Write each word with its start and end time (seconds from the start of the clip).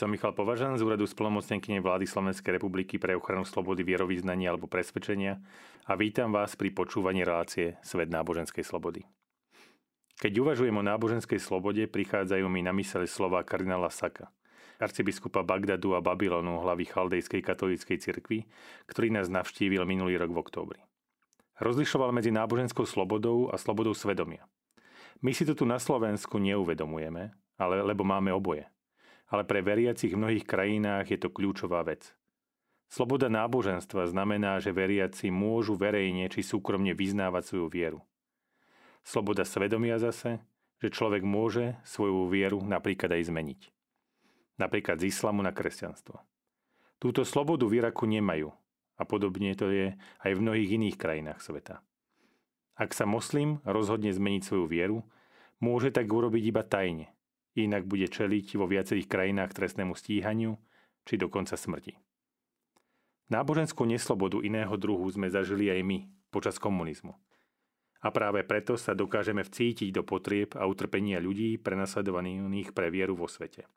Som 0.00 0.16
Michal 0.16 0.32
Považan 0.32 0.80
z 0.80 0.80
úradu 0.80 1.04
splnomocnenkyne 1.04 1.84
vlády 1.84 2.08
Slovenskej 2.08 2.56
republiky 2.56 2.96
pre 2.96 3.12
ochranu 3.12 3.44
slobody 3.44 3.84
vierovýznania 3.84 4.48
alebo 4.48 4.64
presvedčenia 4.64 5.36
a 5.84 5.92
vítam 5.92 6.32
vás 6.32 6.56
pri 6.56 6.72
počúvaní 6.72 7.20
relácie 7.20 7.76
Svet 7.84 8.08
náboženskej 8.08 8.64
slobody. 8.64 9.04
Keď 10.16 10.32
uvažujem 10.40 10.72
o 10.72 10.80
náboženskej 10.80 11.36
slobode, 11.36 11.84
prichádzajú 11.84 12.48
mi 12.48 12.64
na 12.64 12.72
mysle 12.80 13.04
slova 13.04 13.44
kardinála 13.44 13.92
Saka, 13.92 14.32
arcibiskupa 14.80 15.44
Bagdadu 15.44 15.92
a 15.92 16.00
Babylonu, 16.00 16.64
hlavy 16.64 16.88
chaldejskej 16.88 17.44
katolíckej 17.44 18.00
cirkvi, 18.00 18.48
ktorý 18.88 19.12
nás 19.12 19.28
navštívil 19.28 19.84
minulý 19.84 20.16
rok 20.16 20.32
v 20.32 20.40
októbri. 20.40 20.80
Rozlišoval 21.60 22.08
medzi 22.16 22.32
náboženskou 22.32 22.88
slobodou 22.88 23.52
a 23.52 23.60
slobodou 23.60 23.92
svedomia. 23.92 24.48
My 25.20 25.36
si 25.36 25.44
to 25.44 25.52
tu 25.52 25.68
na 25.68 25.76
Slovensku 25.76 26.40
neuvedomujeme, 26.40 27.36
ale 27.60 27.84
lebo 27.84 28.00
máme 28.00 28.32
oboje– 28.32 28.64
ale 29.30 29.46
pre 29.46 29.62
veriacich 29.62 30.10
v 30.10 30.20
mnohých 30.20 30.44
krajinách 30.44 31.14
je 31.14 31.18
to 31.22 31.30
kľúčová 31.30 31.86
vec. 31.86 32.10
Sloboda 32.90 33.30
náboženstva 33.30 34.10
znamená, 34.10 34.58
že 34.58 34.74
veriaci 34.74 35.30
môžu 35.30 35.78
verejne 35.78 36.26
či 36.26 36.42
súkromne 36.42 36.90
vyznávať 36.90 37.42
svoju 37.46 37.66
vieru. 37.70 38.00
Sloboda 39.06 39.46
svedomia 39.46 40.02
zase, 40.02 40.42
že 40.82 40.90
človek 40.90 41.22
môže 41.22 41.78
svoju 41.86 42.26
vieru 42.26 42.58
napríklad 42.66 43.14
aj 43.14 43.30
zmeniť. 43.30 43.60
Napríklad 44.58 44.98
z 44.98 45.14
islamu 45.14 45.46
na 45.46 45.54
kresťanstvo. 45.54 46.18
Túto 46.98 47.22
slobodu 47.22 47.64
v 47.64 47.80
Iraku 47.80 48.10
nemajú 48.10 48.50
a 48.98 49.02
podobne 49.08 49.54
to 49.54 49.70
je 49.70 49.94
aj 49.96 50.30
v 50.34 50.42
mnohých 50.42 50.76
iných 50.76 50.96
krajinách 50.98 51.40
sveta. 51.40 51.80
Ak 52.76 52.92
sa 52.92 53.06
moslim 53.06 53.62
rozhodne 53.62 54.10
zmeniť 54.10 54.42
svoju 54.42 54.66
vieru, 54.66 54.98
môže 55.62 55.94
tak 55.94 56.10
urobiť 56.10 56.42
iba 56.42 56.66
tajne– 56.66 57.06
inak 57.58 57.86
bude 57.86 58.06
čeliť 58.06 58.54
vo 58.58 58.66
viacerých 58.70 59.10
krajinách 59.10 59.54
trestnému 59.56 59.96
stíhaniu 59.96 60.58
či 61.06 61.18
dokonca 61.18 61.58
smrti. 61.58 61.98
Náboženskú 63.30 63.86
neslobodu 63.86 64.42
iného 64.42 64.74
druhu 64.74 65.06
sme 65.10 65.30
zažili 65.30 65.70
aj 65.70 65.80
my 65.86 65.98
počas 66.34 66.58
komunizmu. 66.58 67.14
A 68.00 68.08
práve 68.10 68.42
preto 68.42 68.74
sa 68.74 68.96
dokážeme 68.96 69.44
vcítiť 69.44 69.92
do 69.92 70.02
potrieb 70.02 70.56
a 70.56 70.64
utrpenia 70.66 71.20
ľudí 71.20 71.60
prenasledovaných 71.60 72.72
pre 72.72 72.88
vieru 72.88 73.14
vo 73.14 73.28
svete. 73.28 73.68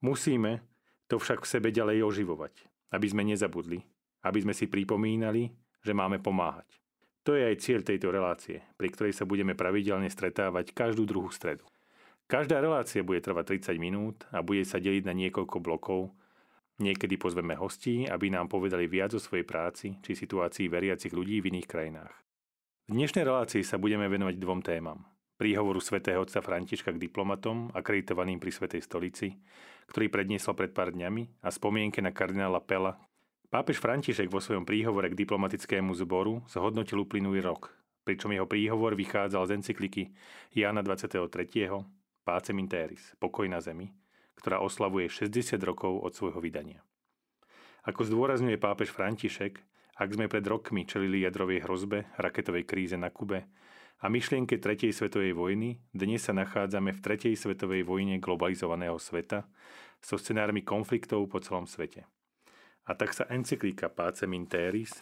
Musíme 0.00 0.64
to 1.06 1.20
však 1.20 1.44
v 1.44 1.50
sebe 1.50 1.68
ďalej 1.68 2.02
oživovať, 2.02 2.54
aby 2.94 3.06
sme 3.06 3.22
nezabudli, 3.28 3.84
aby 4.24 4.38
sme 4.42 4.54
si 4.56 4.66
pripomínali, 4.66 5.52
že 5.84 5.92
máme 5.92 6.18
pomáhať. 6.18 6.80
To 7.28 7.36
je 7.36 7.44
aj 7.44 7.60
cieľ 7.60 7.80
tejto 7.84 8.08
relácie, 8.08 8.64
pri 8.80 8.88
ktorej 8.88 9.12
sa 9.12 9.28
budeme 9.28 9.52
pravidelne 9.52 10.08
stretávať 10.08 10.72
každú 10.72 11.04
druhú 11.04 11.28
stredu. 11.28 11.68
Každá 12.28 12.60
relácia 12.60 13.00
bude 13.00 13.24
trvať 13.24 13.56
30 13.72 13.80
minút 13.80 14.28
a 14.28 14.44
bude 14.44 14.60
sa 14.68 14.76
deliť 14.76 15.00
na 15.00 15.16
niekoľko 15.16 15.64
blokov. 15.64 16.12
Niekedy 16.76 17.16
pozveme 17.16 17.56
hostí, 17.56 18.04
aby 18.04 18.28
nám 18.28 18.52
povedali 18.52 18.84
viac 18.84 19.16
o 19.16 19.20
svojej 19.20 19.48
práci 19.48 19.96
či 20.04 20.12
situácii 20.12 20.68
veriacich 20.68 21.16
ľudí 21.16 21.40
v 21.40 21.56
iných 21.56 21.64
krajinách. 21.64 22.12
V 22.84 22.92
dnešnej 22.92 23.24
relácii 23.24 23.64
sa 23.64 23.80
budeme 23.80 24.04
venovať 24.12 24.36
dvom 24.44 24.60
témam. 24.60 25.08
Príhovoru 25.40 25.80
svätého 25.80 26.20
otca 26.20 26.44
Františka 26.44 26.92
k 26.92 27.00
diplomatom, 27.00 27.72
akreditovaným 27.72 28.36
pri 28.36 28.52
Svetej 28.52 28.84
stolici, 28.84 29.32
ktorý 29.88 30.12
predniesol 30.12 30.52
pred 30.52 30.76
pár 30.76 30.92
dňami, 30.92 31.40
a 31.40 31.48
spomienke 31.48 32.04
na 32.04 32.12
kardinála 32.12 32.60
Pela. 32.60 33.00
Pápež 33.48 33.80
František 33.80 34.28
vo 34.28 34.44
svojom 34.44 34.68
príhovore 34.68 35.08
k 35.08 35.16
diplomatickému 35.16 35.96
zboru 35.96 36.44
zhodnotil 36.44 37.00
uplynulý 37.00 37.40
rok, 37.40 37.72
pričom 38.04 38.36
jeho 38.36 38.44
príhovor 38.44 38.92
vychádzal 39.00 39.48
z 39.48 39.64
encykliky 39.64 40.12
Jána 40.52 40.84
23 40.84 41.24
Pacem 42.28 42.60
in 42.60 42.68
Teris, 42.68 43.16
Pokoj 43.16 43.48
na 43.48 43.56
zemi, 43.56 43.88
ktorá 44.36 44.60
oslavuje 44.60 45.08
60 45.08 45.56
rokov 45.64 46.04
od 46.04 46.12
svojho 46.12 46.44
vydania. 46.44 46.84
Ako 47.88 48.04
zdôrazňuje 48.04 48.60
pápež 48.60 48.92
František, 48.92 49.56
ak 49.96 50.08
sme 50.12 50.28
pred 50.28 50.44
rokmi 50.44 50.84
čelili 50.84 51.24
jadrovej 51.24 51.64
hrozbe, 51.64 52.04
raketovej 52.20 52.68
kríze 52.68 53.00
na 53.00 53.08
Kube 53.08 53.48
a 54.04 54.12
myšlienke 54.12 54.60
Tretej 54.60 54.92
svetovej 54.92 55.32
vojny, 55.32 55.80
dnes 55.88 56.20
sa 56.20 56.36
nachádzame 56.36 56.92
v 56.92 57.00
Tretej 57.00 57.32
svetovej 57.32 57.88
vojne 57.88 58.20
globalizovaného 58.20 59.00
sveta 59.00 59.48
so 60.04 60.20
scenármi 60.20 60.60
konfliktov 60.60 61.32
po 61.32 61.40
celom 61.40 61.64
svete. 61.64 62.04
A 62.84 62.92
tak 62.92 63.16
sa 63.16 63.24
encyklika 63.32 63.88
Pacem 63.88 64.36
in 64.36 64.44
Teris 64.44 64.92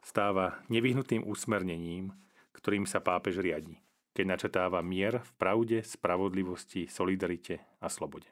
stáva 0.00 0.64
nevyhnutým 0.72 1.28
usmernením, 1.28 2.08
ktorým 2.56 2.88
sa 2.88 3.04
pápež 3.04 3.44
riadi 3.44 3.83
keď 4.14 4.24
načetáva 4.24 4.80
mier 4.80 5.20
v 5.20 5.30
pravde, 5.36 5.78
spravodlivosti, 5.82 6.86
solidarite 6.86 7.60
a 7.82 7.90
slobode. 7.90 8.30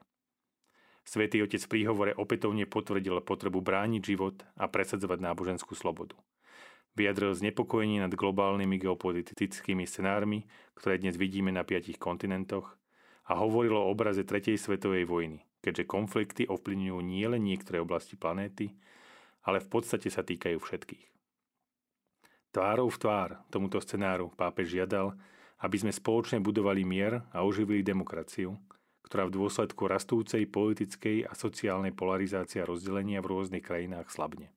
Svetý 1.03 1.43
otec 1.43 1.59
v 1.59 1.71
príhovore 1.71 2.11
opätovne 2.15 2.63
potvrdil 2.63 3.19
potrebu 3.27 3.59
brániť 3.59 4.01
život 4.01 4.39
a 4.55 4.71
presadzovať 4.71 5.19
náboženskú 5.19 5.75
slobodu. 5.75 6.15
Vyjadril 6.95 7.35
znepokojenie 7.35 7.99
nad 7.99 8.15
globálnymi 8.15 8.79
geopolitickými 8.79 9.83
scenármi, 9.83 10.47
ktoré 10.79 11.03
dnes 11.03 11.19
vidíme 11.19 11.51
na 11.51 11.67
piatich 11.67 11.99
kontinentoch 11.99 12.79
a 13.27 13.35
hovoril 13.35 13.75
o 13.75 13.91
obraze 13.91 14.23
Tretej 14.23 14.55
svetovej 14.55 15.03
vojny, 15.03 15.43
keďže 15.59 15.89
konflikty 15.89 16.43
ovplyvňujú 16.47 16.99
nielen 17.03 17.43
niektoré 17.43 17.83
oblasti 17.83 18.15
planéty, 18.15 18.71
ale 19.43 19.59
v 19.59 19.67
podstate 19.67 20.07
sa 20.07 20.23
týkajú 20.23 20.55
všetkých. 20.61 21.05
Tvárou 22.53 22.87
v 22.87 23.01
tvár 23.01 23.29
tomuto 23.49 23.81
scenáru 23.81 24.29
pápež 24.37 24.77
žiadal, 24.77 25.17
aby 25.63 25.77
sme 25.79 25.95
spoločne 25.95 26.43
budovali 26.43 26.83
mier 26.83 27.23
a 27.31 27.47
oživili 27.47 27.79
demokraciu, 27.79 28.59
ktorá 29.07 29.31
v 29.31 29.35
dôsledku 29.39 29.87
rastúcej 29.87 30.43
politickej 30.51 31.23
a 31.23 31.31
sociálnej 31.31 31.95
polarizácie 31.95 32.59
a 32.59 32.67
rozdelenia 32.67 33.23
v 33.23 33.31
rôznych 33.31 33.63
krajinách 33.63 34.11
slabne. 34.11 34.51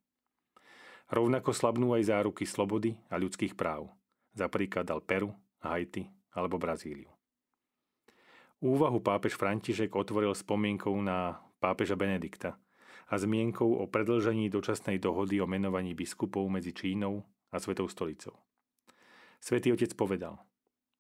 Rovnako 1.07 1.55
slabnú 1.55 1.95
aj 1.95 2.11
záruky 2.11 2.43
slobody 2.43 2.99
a 3.07 3.23
ľudských 3.23 3.55
práv, 3.55 3.87
za 4.35 4.51
príklad 4.51 4.91
dal 4.91 4.99
Peru, 4.99 5.31
Haiti 5.63 6.11
alebo 6.35 6.59
Brazíliu. 6.59 7.07
Úvahu 8.59 8.99
pápež 8.99 9.39
František 9.39 9.95
otvoril 9.95 10.35
spomienkou 10.35 10.99
na 10.99 11.39
pápeža 11.63 11.95
Benedikta 11.95 12.59
a 13.07 13.15
zmienkou 13.15 13.79
o 13.79 13.87
predlžení 13.87 14.51
dočasnej 14.51 14.99
dohody 14.99 15.39
o 15.39 15.47
menovaní 15.47 15.95
biskupov 15.95 16.51
medzi 16.51 16.75
Čínou 16.75 17.23
a 17.55 17.63
Svetou 17.63 17.87
stolicou. 17.87 18.35
Svetý 19.39 19.71
otec 19.71 19.95
povedal– 19.95 20.43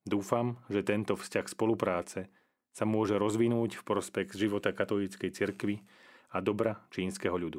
Dúfam, 0.07 0.63
že 0.71 0.87
tento 0.87 1.19
vzťah 1.19 1.51
spolupráce 1.51 2.31
sa 2.71 2.87
môže 2.87 3.19
rozvinúť 3.19 3.83
v 3.83 3.83
prospech 3.83 4.39
života 4.39 4.71
katolíckej 4.71 5.35
cirkvi 5.35 5.83
a 6.31 6.39
dobra 6.39 6.79
čínskeho 6.95 7.35
ľudu. 7.35 7.59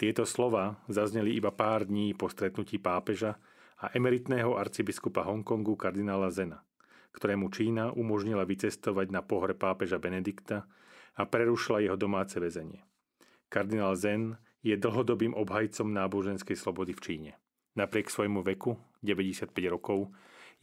Tieto 0.00 0.24
slova 0.24 0.80
zazneli 0.88 1.36
iba 1.36 1.52
pár 1.52 1.84
dní 1.84 2.16
po 2.16 2.32
stretnutí 2.32 2.80
pápeža 2.80 3.36
a 3.76 3.92
emeritného 3.92 4.56
arcibiskupa 4.56 5.20
Hongkongu 5.28 5.76
kardinála 5.76 6.32
Zena, 6.32 6.64
ktorému 7.12 7.52
Čína 7.52 7.92
umožnila 7.92 8.48
vycestovať 8.48 9.12
na 9.12 9.20
pohre 9.20 9.52
pápeža 9.52 10.00
Benedikta 10.00 10.64
a 11.14 11.22
prerušila 11.28 11.84
jeho 11.84 12.00
domáce 12.00 12.40
väzenie. 12.40 12.82
Kardinál 13.52 13.94
Zen 13.94 14.40
je 14.64 14.74
dlhodobým 14.80 15.36
obhajcom 15.36 15.92
náboženskej 15.92 16.56
slobody 16.56 16.96
v 16.96 17.00
Číne. 17.04 17.32
Napriek 17.76 18.08
svojmu 18.08 18.40
veku, 18.40 18.80
95 19.04 19.52
rokov, 19.68 20.10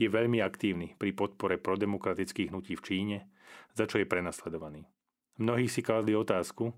je 0.01 0.09
veľmi 0.09 0.41
aktívny 0.41 0.97
pri 0.97 1.13
podpore 1.13 1.62
prodemokratických 1.62 2.50
hnutí 2.50 2.73
v 2.73 2.85
Číne, 2.85 3.17
za 3.78 3.85
čo 3.85 4.01
je 4.01 4.09
prenasledovaný. 4.09 4.89
Mnohí 5.38 5.69
si 5.69 5.85
kladli 5.85 6.17
otázku, 6.17 6.73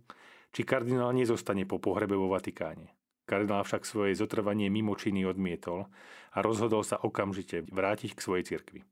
či 0.54 0.62
kardinál 0.62 1.16
nezostane 1.16 1.66
po 1.66 1.82
pohrebe 1.82 2.14
vo 2.14 2.30
Vatikáne. 2.30 2.94
Kardinál 3.24 3.64
však 3.64 3.88
svoje 3.88 4.14
zotrvanie 4.14 4.68
mimo 4.68 4.94
Číny 4.94 5.24
odmietol 5.24 5.88
a 6.36 6.38
rozhodol 6.44 6.84
sa 6.84 7.00
okamžite 7.00 7.64
vrátiť 7.66 8.14
k 8.14 8.24
svojej 8.24 8.44
cirkvi. 8.46 8.84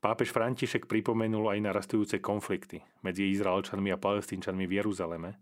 Pápež 0.00 0.32
František 0.32 0.88
pripomenul 0.88 1.52
aj 1.52 1.60
narastujúce 1.60 2.24
konflikty 2.24 2.80
medzi 3.04 3.28
Izraelčanmi 3.36 3.92
a 3.92 4.00
Palestínčanmi 4.00 4.64
v 4.64 4.80
Jeruzaleme, 4.80 5.36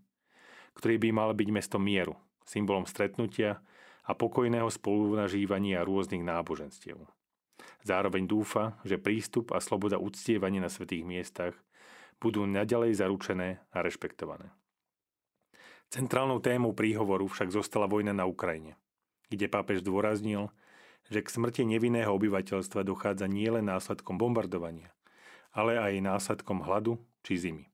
ktorý 0.75 0.99
by 0.99 1.09
mal 1.15 1.31
byť 1.31 1.49
mestom 1.55 1.79
mieru, 1.79 2.19
symbolom 2.43 2.83
stretnutia 2.83 3.63
a 4.03 4.11
pokojného 4.11 4.67
spolunažívania 4.67 5.87
rôznych 5.87 6.19
náboženstiev. 6.19 7.18
Zároveň 7.83 8.27
dúfa, 8.27 8.79
že 8.83 8.99
prístup 8.99 9.55
a 9.55 9.63
sloboda 9.63 9.99
uctievania 9.99 10.63
na 10.63 10.71
svetých 10.71 11.03
miestach 11.07 11.55
budú 12.19 12.43
naďalej 12.43 12.99
zaručené 12.99 13.63
a 13.71 13.77
rešpektované. 13.79 14.51
Centrálnou 15.89 16.37
témou 16.37 16.75
príhovoru 16.75 17.25
však 17.25 17.49
zostala 17.49 17.89
vojna 17.89 18.13
na 18.13 18.29
Ukrajine, 18.29 18.77
kde 19.31 19.49
pápež 19.49 19.81
zdôraznil, 19.81 20.53
že 21.09 21.25
k 21.25 21.33
smrti 21.33 21.65
nevinného 21.65 22.13
obyvateľstva 22.13 22.85
dochádza 22.85 23.25
nielen 23.25 23.65
následkom 23.65 24.19
bombardovania, 24.19 24.93
ale 25.49 25.81
aj 25.81 26.05
následkom 26.05 26.61
hladu 26.61 27.01
či 27.25 27.41
zimy. 27.41 27.65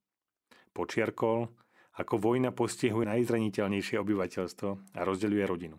Počiarkol, 0.71 1.51
ako 1.95 2.15
vojna 2.19 2.55
postihuje 2.55 3.07
najzraniteľnejšie 3.07 3.99
obyvateľstvo 3.99 4.95
a 4.95 5.01
rozdeľuje 5.03 5.43
rodinu. 5.43 5.77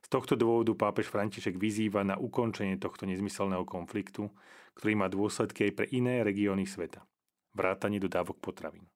Z 0.00 0.08
tohto 0.08 0.34
dôvodu 0.34 0.72
pápež 0.72 1.12
František 1.12 1.60
vyzýva 1.60 2.02
na 2.02 2.16
ukončenie 2.16 2.80
tohto 2.80 3.04
nezmyselného 3.04 3.68
konfliktu, 3.68 4.32
ktorý 4.74 4.92
má 4.96 5.06
dôsledky 5.12 5.68
aj 5.68 5.72
pre 5.76 5.86
iné 5.92 6.24
regióny 6.24 6.64
sveta. 6.64 7.04
Vrátanie 7.52 8.00
dodávok 8.00 8.40
potravín. 8.40 8.88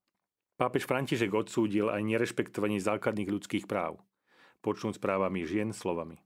Pápež 0.55 0.87
František 0.87 1.35
odsúdil 1.35 1.91
aj 1.91 1.99
nerešpektovanie 2.07 2.79
základných 2.79 3.27
ľudských 3.27 3.67
práv, 3.67 3.99
počnúť 4.63 5.03
právami 5.03 5.43
žien 5.43 5.75
slovami. 5.75 6.23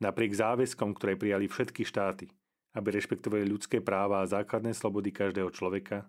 Napriek 0.00 0.36
záväzkom, 0.36 0.96
ktoré 0.96 1.16
prijali 1.16 1.48
všetky 1.48 1.84
štáty, 1.84 2.28
aby 2.76 2.94
rešpektovali 2.94 3.48
ľudské 3.48 3.80
práva 3.80 4.22
a 4.22 4.30
základné 4.30 4.76
slobody 4.76 5.10
každého 5.10 5.50
človeka, 5.50 6.06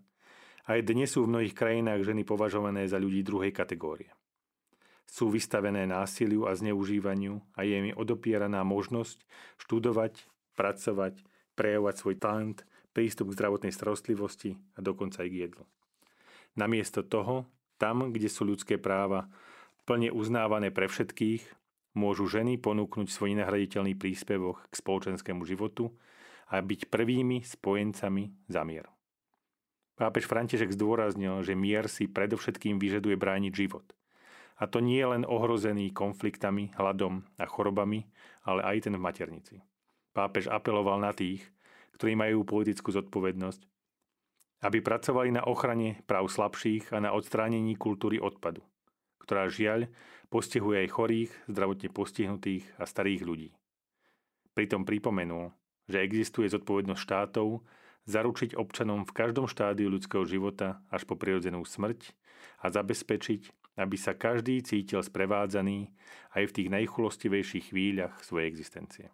aj 0.69 0.85
dnes 0.85 1.09
sú 1.09 1.25
v 1.25 1.31
mnohých 1.33 1.57
krajinách 1.57 2.05
ženy 2.05 2.21
považované 2.21 2.85
za 2.85 3.01
ľudí 3.01 3.25
druhej 3.25 3.49
kategórie. 3.49 4.13
Sú 5.11 5.27
vystavené 5.27 5.83
násiliu 5.83 6.47
a 6.47 6.55
zneužívaniu 6.55 7.43
a 7.59 7.67
je 7.67 7.83
mi 7.83 7.91
odopieraná 7.91 8.63
možnosť 8.63 9.19
študovať, 9.59 10.23
pracovať, 10.55 11.19
prejavovať 11.59 11.95
svoj 11.99 12.15
talent, 12.15 12.63
prístup 12.95 13.31
k 13.31 13.35
zdravotnej 13.35 13.75
starostlivosti 13.75 14.55
a 14.75 14.79
dokonca 14.79 15.27
aj 15.27 15.29
k 15.29 15.39
jedlu. 15.51 15.67
Namiesto 16.55 17.03
toho, 17.03 17.43
tam, 17.75 18.15
kde 18.15 18.31
sú 18.31 18.47
ľudské 18.47 18.79
práva 18.79 19.27
plne 19.83 20.15
uznávané 20.15 20.71
pre 20.71 20.87
všetkých, 20.87 21.43
môžu 21.91 22.31
ženy 22.31 22.55
ponúknuť 22.55 23.11
svoj 23.11 23.35
nahraditeľný 23.35 23.99
príspevok 23.99 24.63
k 24.71 24.73
spoločenskému 24.79 25.43
životu 25.43 25.91
a 26.47 26.63
byť 26.63 26.87
prvými 26.87 27.43
spojencami 27.43 28.47
za 28.47 28.63
mier. 28.63 28.87
Pápež 29.99 30.23
František 30.27 30.71
zdôraznil, 30.71 31.43
že 31.43 31.51
mier 31.51 31.91
si 31.91 32.07
predovšetkým 32.07 32.79
vyžaduje 32.79 33.19
brániť 33.19 33.53
život. 33.53 33.85
A 34.61 34.69
to 34.69 34.77
nie 34.77 35.01
len 35.01 35.25
ohrozený 35.25 35.89
konfliktami, 35.89 36.69
hladom 36.77 37.25
a 37.41 37.49
chorobami, 37.49 38.05
ale 38.45 38.61
aj 38.61 38.85
ten 38.85 38.93
v 38.93 39.01
maternici. 39.01 39.55
Pápež 40.13 40.45
apeloval 40.53 41.01
na 41.01 41.09
tých, 41.17 41.41
ktorí 41.97 42.13
majú 42.13 42.45
politickú 42.45 42.93
zodpovednosť, 42.93 43.61
aby 44.61 44.77
pracovali 44.85 45.33
na 45.33 45.41
ochrane 45.49 46.05
práv 46.05 46.29
slabších 46.29 46.93
a 46.93 47.01
na 47.01 47.09
odstránení 47.09 47.73
kultúry 47.73 48.21
odpadu, 48.21 48.61
ktorá 49.25 49.49
žiaľ 49.49 49.89
postihuje 50.29 50.85
aj 50.85 50.93
chorých, 50.93 51.31
zdravotne 51.49 51.89
postihnutých 51.89 52.65
a 52.77 52.85
starých 52.85 53.25
ľudí. 53.25 53.49
Pritom 54.53 54.85
pripomenul, 54.85 55.49
že 55.89 56.05
existuje 56.05 56.45
zodpovednosť 56.53 57.01
štátov 57.01 57.65
zaručiť 58.05 58.57
občanom 58.57 59.05
v 59.05 59.15
každom 59.15 59.45
štádiu 59.49 59.89
ľudského 59.89 60.25
života 60.25 60.81
až 60.89 61.05
po 61.05 61.17
prirodzenú 61.17 61.65
smrť 61.65 62.13
a 62.61 62.69
zabezpečiť, 62.69 63.60
aby 63.79 63.95
sa 63.95 64.17
každý 64.17 64.59
cítil 64.63 64.99
sprevádzaný 64.99 65.91
aj 66.35 66.43
v 66.47 66.55
tých 66.55 66.69
najchulostivejších 66.71 67.71
chvíľach 67.71 68.19
svojej 68.23 68.47
existencie. 68.51 69.07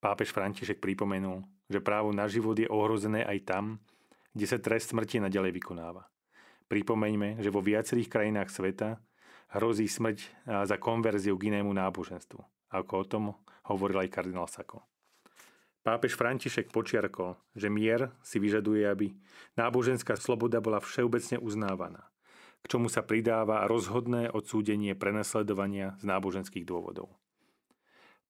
Pápež 0.00 0.32
František 0.32 0.80
pripomenul, 0.80 1.44
že 1.68 1.84
právo 1.84 2.08
na 2.14 2.24
život 2.24 2.56
je 2.56 2.70
ohrozené 2.70 3.20
aj 3.26 3.38
tam, 3.44 3.64
kde 4.32 4.46
sa 4.46 4.62
trest 4.62 4.94
smrti 4.94 5.20
nadalej 5.20 5.52
vykonáva. 5.52 6.08
Pripomeňme, 6.70 7.42
že 7.42 7.50
vo 7.50 7.60
viacerých 7.60 8.08
krajinách 8.08 8.48
sveta 8.48 9.02
hrozí 9.58 9.90
smrť 9.90 10.46
za 10.64 10.76
konverziu 10.78 11.34
k 11.34 11.50
inému 11.50 11.74
náboženstvu, 11.74 12.40
ako 12.70 12.92
o 12.94 13.04
tom 13.04 13.24
hovoril 13.66 14.06
aj 14.06 14.14
kardinál 14.14 14.46
Sako. 14.46 14.86
Pápež 15.82 16.14
František 16.14 16.70
počiarkol, 16.70 17.34
že 17.56 17.72
mier 17.72 18.14
si 18.22 18.38
vyžaduje, 18.38 18.86
aby 18.86 19.10
náboženská 19.56 20.14
sloboda 20.14 20.62
bola 20.62 20.78
všeobecne 20.78 21.40
uznávaná, 21.42 22.06
k 22.60 22.66
čomu 22.68 22.92
sa 22.92 23.00
pridáva 23.04 23.64
rozhodné 23.64 24.28
odsúdenie 24.30 24.92
prenasledovania 24.96 25.96
z 26.00 26.04
náboženských 26.08 26.64
dôvodov. 26.64 27.12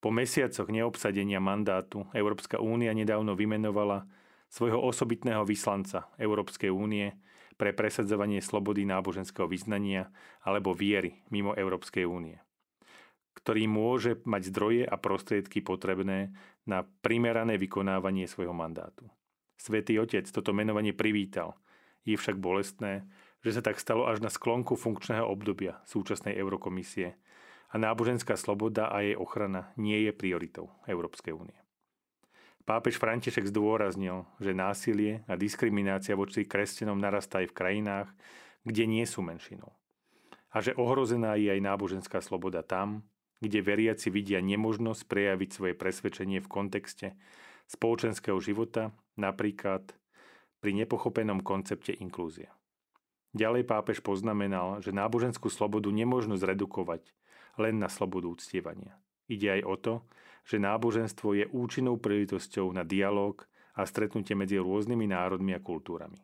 Po 0.00 0.08
mesiacoch 0.08 0.72
neobsadenia 0.72 1.44
mandátu 1.44 2.08
Európska 2.16 2.56
únia 2.56 2.96
nedávno 2.96 3.36
vymenovala 3.36 4.08
svojho 4.48 4.80
osobitného 4.80 5.44
vyslanca 5.44 6.08
Európskej 6.16 6.72
únie 6.72 7.12
pre 7.60 7.76
presadzovanie 7.76 8.40
slobody 8.40 8.88
náboženského 8.88 9.44
vyznania 9.44 10.08
alebo 10.40 10.72
viery 10.72 11.20
mimo 11.28 11.52
Európskej 11.52 12.08
únie, 12.08 12.40
ktorý 13.36 13.68
môže 13.68 14.16
mať 14.24 14.42
zdroje 14.48 14.82
a 14.88 14.96
prostriedky 14.96 15.60
potrebné 15.60 16.32
na 16.64 16.88
primerané 17.04 17.60
vykonávanie 17.60 18.24
svojho 18.24 18.56
mandátu. 18.56 19.04
Svetý 19.60 20.00
Otec 20.00 20.24
toto 20.32 20.56
menovanie 20.56 20.96
privítal. 20.96 21.52
Je 22.08 22.16
však 22.16 22.40
bolestné, 22.40 23.04
že 23.40 23.56
sa 23.56 23.62
tak 23.64 23.80
stalo 23.80 24.08
až 24.08 24.20
na 24.20 24.28
sklonku 24.28 24.76
funkčného 24.76 25.24
obdobia 25.24 25.80
súčasnej 25.88 26.36
Eurokomisie, 26.36 27.16
a 27.70 27.78
náboženská 27.78 28.34
sloboda 28.34 28.90
a 28.90 29.02
jej 29.06 29.14
ochrana 29.14 29.70
nie 29.78 30.02
je 30.02 30.12
prioritou 30.14 30.74
Európskej 30.90 31.30
únie. 31.30 31.54
Pápež 32.66 32.98
František 33.02 33.50
zdôraznil, 33.50 34.26
že 34.38 34.54
násilie 34.54 35.26
a 35.26 35.34
diskriminácia 35.34 36.14
voči 36.14 36.46
kresťanom 36.46 36.98
narastá 36.98 37.42
aj 37.42 37.50
v 37.50 37.56
krajinách, 37.56 38.08
kde 38.62 38.84
nie 38.86 39.06
sú 39.06 39.22
menšinou. 39.22 39.74
A 40.50 40.62
že 40.62 40.74
ohrozená 40.74 41.38
je 41.38 41.50
aj 41.50 41.62
náboženská 41.62 42.18
sloboda 42.22 42.66
tam, 42.66 43.06
kde 43.38 43.64
veriaci 43.64 44.12
vidia 44.12 44.42
nemožnosť 44.42 45.06
prejaviť 45.06 45.50
svoje 45.50 45.74
presvedčenie 45.78 46.42
v 46.42 46.50
kontexte 46.50 47.16
spoločenského 47.70 48.36
života, 48.42 48.90
napríklad 49.14 49.94
pri 50.58 50.70
nepochopenom 50.74 51.40
koncepte 51.40 51.96
inklúzie. 51.96 52.50
Ďalej 53.30 53.62
pápež 53.62 54.02
poznamenal, 54.02 54.82
že 54.82 54.90
náboženskú 54.90 55.46
slobodu 55.46 55.86
nemožno 55.94 56.34
zredukovať 56.34 57.06
len 57.62 57.78
na 57.78 57.86
slobodu 57.86 58.26
uctievania. 58.26 58.98
Ide 59.30 59.60
aj 59.60 59.62
o 59.62 59.74
to, 59.78 59.94
že 60.42 60.58
náboženstvo 60.58 61.38
je 61.38 61.46
účinnou 61.54 61.94
príležitosťou 62.02 62.74
na 62.74 62.82
dialog 62.82 63.46
a 63.78 63.86
stretnutie 63.86 64.34
medzi 64.34 64.58
rôznymi 64.58 65.06
národmi 65.06 65.54
a 65.54 65.62
kultúrami. 65.62 66.18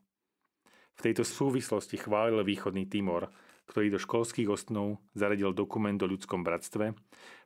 V 0.99 1.01
tejto 1.05 1.23
súvislosti 1.23 1.95
chválil 2.01 2.43
východný 2.43 2.91
Timor, 2.91 3.31
ktorý 3.71 3.95
do 3.95 4.03
školských 4.03 4.51
osnov 4.51 4.99
zaradil 5.15 5.55
dokument 5.55 5.99
o 6.03 6.11
ľudskom 6.11 6.43
bratstve, 6.43 6.97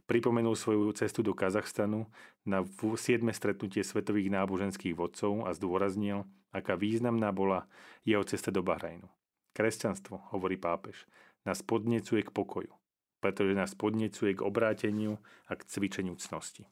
pripomenul 0.08 0.56
svoju 0.56 0.88
cestu 0.96 1.20
do 1.20 1.36
Kazachstanu 1.36 2.08
na 2.48 2.64
7. 2.64 2.96
stretnutie 3.36 3.84
svetových 3.84 4.32
náboženských 4.32 4.96
vodcov 4.96 5.44
a 5.44 5.52
zdôraznil, 5.52 6.24
aká 6.48 6.80
významná 6.80 7.28
bola 7.34 7.68
jeho 8.08 8.24
cesta 8.24 8.48
do 8.48 8.64
Bahrajnu. 8.64 9.19
Kresťanstvo, 9.52 10.30
hovorí 10.34 10.56
pápež, 10.56 11.06
nás 11.42 11.64
podnecuje 11.64 12.26
k 12.26 12.30
pokoju 12.30 12.80
pretože 13.20 13.52
nás 13.52 13.76
podnecuje 13.76 14.34
k 14.34 14.40
obráteniu 14.40 15.20
a 15.46 15.54
k 15.54 15.64
cvičeniu 15.68 16.16
cnosti. 16.16 16.64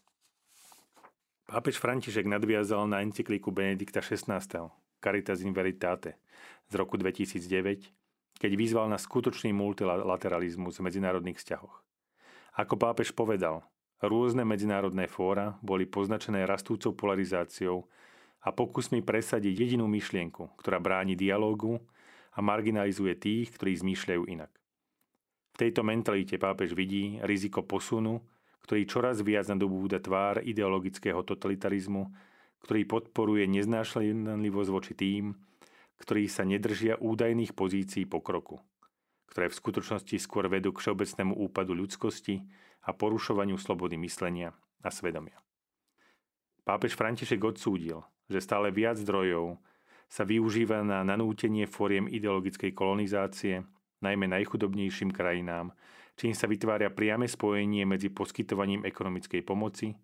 Pápež 1.49 1.81
František 1.81 2.29
nadviazal 2.29 2.89
na 2.89 3.05
encykliku 3.05 3.53
Benedikta 3.53 4.01
XVI. 4.01 4.41
Caritas 4.99 5.41
in 5.45 5.55
Veritate 5.55 6.19
z 6.69 6.73
roku 6.77 6.99
2009, 6.99 8.41
keď 8.41 8.53
vyzval 8.59 8.91
na 8.91 8.99
skutočný 8.99 9.55
multilateralizmus 9.55 10.81
v 10.81 10.85
medzinárodných 10.91 11.39
vzťahoch. 11.39 11.77
Ako 12.59 12.75
pápež 12.75 13.15
povedal, 13.15 13.63
rôzne 14.03 14.43
medzinárodné 14.43 15.07
fóra 15.07 15.57
boli 15.63 15.87
poznačené 15.87 16.45
rastúcou 16.45 16.93
polarizáciou 16.93 17.87
a 18.43 18.51
pokusmi 18.51 19.01
presadiť 19.01 19.55
jedinú 19.55 19.87
myšlienku, 19.87 20.59
ktorá 20.59 20.83
bráni 20.83 21.15
dialógu 21.15 21.81
a 22.39 22.41
marginalizuje 22.41 23.19
tých, 23.19 23.51
ktorí 23.59 23.75
zmýšľajú 23.83 24.23
inak. 24.31 24.55
V 25.59 25.67
tejto 25.67 25.83
mentalite 25.83 26.39
pápež 26.39 26.79
vidí 26.79 27.19
riziko 27.27 27.67
posunu, 27.67 28.23
ktorý 28.63 28.87
čoraz 28.87 29.27
viac 29.27 29.51
nadobúda 29.51 29.99
tvár 29.99 30.39
ideologického 30.47 31.27
totalitarizmu, 31.27 32.07
ktorý 32.63 32.87
podporuje 32.87 33.43
neznášanlivosť 33.51 34.71
voči 34.71 34.95
tým, 34.95 35.35
ktorí 35.99 36.31
sa 36.31 36.47
nedržia 36.47 36.95
údajných 37.03 37.59
pozícií 37.59 38.07
pokroku, 38.07 38.63
ktoré 39.35 39.51
v 39.51 39.59
skutočnosti 39.59 40.15
skôr 40.23 40.47
vedú 40.47 40.71
k 40.71 40.79
všeobecnému 40.79 41.35
úpadu 41.35 41.75
ľudskosti 41.75 42.47
a 42.87 42.95
porušovaniu 42.95 43.59
slobody 43.59 43.99
myslenia 43.99 44.55
a 44.87 44.95
svedomia. 44.95 45.43
Pápež 46.63 46.95
František 46.95 47.43
odsúdil, 47.43 48.07
že 48.31 48.39
stále 48.39 48.71
viac 48.71 48.95
zdrojov 48.95 49.59
sa 50.09 50.25
využíva 50.25 50.81
na 50.83 51.05
nanútenie 51.05 51.69
fóriem 51.69 52.09
ideologickej 52.09 52.73
kolonizácie 52.73 53.63
najmä 54.01 54.31
najchudobnejším 54.31 55.11
krajinám, 55.11 55.75
čím 56.15 56.35
sa 56.35 56.47
vytvária 56.47 56.91
priame 56.91 57.27
spojenie 57.27 57.85
medzi 57.85 58.11
poskytovaním 58.11 58.87
ekonomickej 58.87 59.43
pomoci 59.43 59.95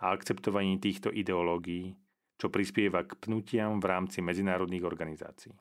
a 0.00 0.12
akceptovaním 0.12 0.80
týchto 0.80 1.12
ideológií, 1.12 1.94
čo 2.40 2.50
prispieva 2.50 3.04
k 3.06 3.16
pnutiam 3.20 3.78
v 3.78 3.86
rámci 3.88 4.20
medzinárodných 4.24 4.84
organizácií. 4.84 5.54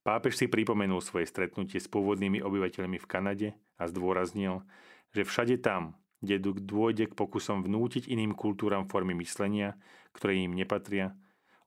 Pápež 0.00 0.40
si 0.40 0.46
pripomenul 0.48 1.04
svoje 1.04 1.28
stretnutie 1.28 1.76
s 1.76 1.84
pôvodnými 1.84 2.40
obyvateľmi 2.40 2.96
v 2.96 3.10
Kanade 3.10 3.48
a 3.76 3.84
zdôraznil, 3.84 4.64
že 5.12 5.28
všade 5.28 5.60
tam, 5.60 6.00
kde 6.24 6.40
dôjde 6.40 7.12
k 7.12 7.16
pokusom 7.16 7.60
vnútiť 7.60 8.08
iným 8.08 8.32
kultúram 8.32 8.88
formy 8.88 9.12
myslenia, 9.20 9.76
ktoré 10.16 10.40
im 10.40 10.56
nepatria, 10.56 11.12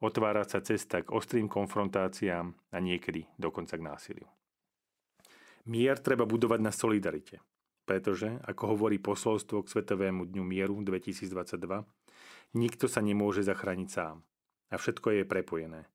otvára 0.03 0.43
sa 0.43 0.59
cesta 0.59 0.99
k 0.99 1.15
ostrým 1.15 1.47
konfrontáciám 1.47 2.51
a 2.51 2.77
niekedy 2.83 3.23
dokonca 3.39 3.79
k 3.79 3.87
násiliu. 3.87 4.27
Mier 5.63 5.95
treba 6.03 6.27
budovať 6.27 6.59
na 6.59 6.75
solidarite, 6.75 7.39
pretože, 7.87 8.35
ako 8.43 8.75
hovorí 8.75 8.99
posolstvo 8.99 9.63
k 9.63 9.71
Svetovému 9.71 10.27
dňu 10.27 10.43
mieru 10.43 10.75
2022, 10.83 11.87
nikto 12.59 12.91
sa 12.91 12.99
nemôže 12.99 13.47
zachrániť 13.47 13.89
sám. 13.89 14.19
A 14.67 14.75
všetko 14.75 15.23
je 15.23 15.23
prepojené. 15.23 15.87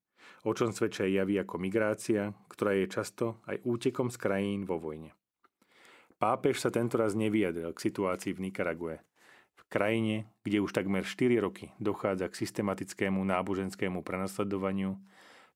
o 0.46 0.54
čom 0.54 0.70
svedčia 0.70 1.04
javí 1.10 1.34
ako 1.36 1.58
migrácia, 1.58 2.30
ktorá 2.48 2.72
je 2.78 2.86
často 2.86 3.42
aj 3.50 3.58
útekom 3.66 4.08
z 4.08 4.16
krajín 4.22 4.62
vo 4.64 4.78
vojne. 4.78 5.10
Pápež 6.18 6.62
sa 6.62 6.70
tentoraz 6.70 7.18
nevyjadril 7.18 7.74
k 7.74 7.84
situácii 7.90 8.38
v 8.38 8.48
Nikarague, 8.48 9.02
krajine, 9.68 10.28
kde 10.42 10.64
už 10.64 10.72
takmer 10.72 11.04
4 11.04 11.38
roky 11.44 11.70
dochádza 11.78 12.28
k 12.32 12.38
systematickému 12.44 13.20
náboženskému 13.20 14.00
prenasledovaniu 14.00 14.96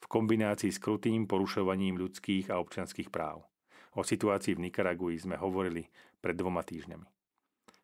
v 0.02 0.06
kombinácii 0.06 0.70
s 0.70 0.78
krutým 0.78 1.24
porušovaním 1.24 1.96
ľudských 1.96 2.52
a 2.52 2.60
občianských 2.60 3.08
práv. 3.08 3.44
O 3.92 4.04
situácii 4.04 4.56
v 4.56 4.68
Nikaragui 4.68 5.20
sme 5.20 5.36
hovorili 5.36 5.88
pred 6.20 6.36
dvoma 6.36 6.64
týždňami. 6.64 7.04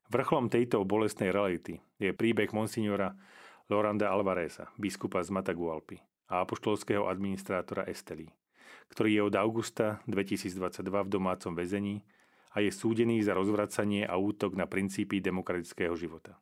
Vrchlom 0.08 0.48
tejto 0.48 0.80
bolestnej 0.88 1.28
reality 1.28 1.84
je 2.00 2.16
príbeh 2.16 2.48
monsignora 2.56 3.12
Loranda 3.68 4.08
Alvareza, 4.08 4.72
biskupa 4.80 5.20
z 5.20 5.28
Matagualpy 5.28 6.00
a 6.32 6.40
apoštolského 6.40 7.04
administrátora 7.04 7.84
Esteli, 7.84 8.32
ktorý 8.88 9.20
je 9.20 9.22
od 9.28 9.34
augusta 9.36 10.00
2022 10.08 10.80
v 10.80 11.08
domácom 11.12 11.52
väzení 11.52 12.00
a 12.52 12.64
je 12.64 12.70
súdený 12.72 13.20
za 13.24 13.36
rozvracanie 13.36 14.08
a 14.08 14.16
útok 14.16 14.56
na 14.56 14.64
princípy 14.64 15.20
demokratického 15.20 15.92
života. 15.98 16.36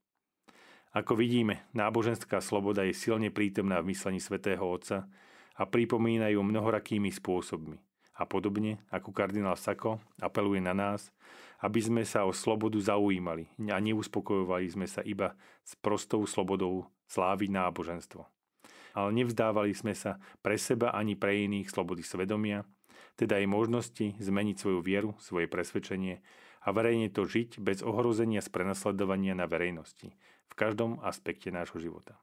Ako 0.96 1.12
vidíme, 1.12 1.68
náboženská 1.76 2.40
sloboda 2.40 2.80
je 2.88 2.96
silne 2.96 3.28
prítomná 3.28 3.84
v 3.84 3.92
myslení 3.92 4.16
svätého 4.16 4.64
Otca 4.64 5.04
a 5.52 5.62
pripomínajú 5.68 6.40
mnohorakými 6.40 7.12
spôsobmi. 7.12 7.76
A 8.16 8.24
podobne 8.24 8.80
ako 8.88 9.12
kardinál 9.12 9.60
Sako 9.60 10.00
apeluje 10.16 10.64
na 10.64 10.72
nás, 10.72 11.12
aby 11.60 11.84
sme 11.84 12.02
sa 12.04 12.24
o 12.24 12.32
slobodu 12.32 12.80
zaujímali 12.80 13.44
a 13.68 13.76
neuspokojovali 13.76 14.72
sme 14.72 14.88
sa 14.88 15.04
iba 15.04 15.36
s 15.60 15.76
prostou 15.76 16.24
slobodou 16.24 16.88
sláviť 17.12 17.52
náboženstvo. 17.52 18.24
Ale 18.96 19.12
nevzdávali 19.12 19.76
sme 19.76 19.92
sa 19.92 20.16
pre 20.40 20.56
seba 20.56 20.96
ani 20.96 21.12
pre 21.12 21.44
iných 21.44 21.68
slobody 21.68 22.00
svedomia, 22.00 22.64
teda 23.16 23.40
aj 23.40 23.46
možnosti 23.48 24.06
zmeniť 24.20 24.56
svoju 24.60 24.80
vieru, 24.84 25.16
svoje 25.18 25.48
presvedčenie 25.48 26.20
a 26.62 26.68
verejne 26.70 27.08
to 27.08 27.24
žiť 27.24 27.58
bez 27.58 27.80
ohrozenia 27.80 28.44
z 28.44 28.52
prenasledovania 28.52 29.32
na 29.32 29.48
verejnosti 29.48 30.12
v 30.46 30.54
každom 30.54 31.00
aspekte 31.02 31.48
nášho 31.48 31.80
života. 31.80 32.20